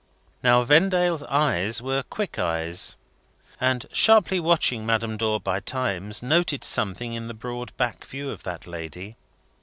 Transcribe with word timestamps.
Now, 0.41 0.63
Vendale's 0.63 1.21
eyes 1.21 1.79
were 1.79 2.01
quick 2.01 2.39
eyes, 2.39 2.97
and 3.59 3.85
sharply 3.93 4.39
watching 4.39 4.83
Madame 4.83 5.15
Dor 5.15 5.39
by 5.39 5.59
times, 5.59 6.23
noted 6.23 6.63
something 6.63 7.13
in 7.13 7.27
the 7.27 7.35
broad 7.35 7.71
back 7.77 8.03
view 8.05 8.31
of 8.31 8.41
that 8.41 8.65
lady. 8.65 9.15